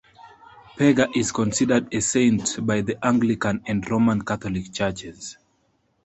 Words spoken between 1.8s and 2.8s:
a saint